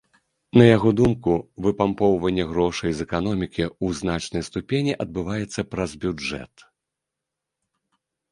[0.59, 1.33] На яго думку,
[1.65, 6.53] выпампоўванне грошай з эканомікі ў значнай ступені адбываецца праз бюджэт.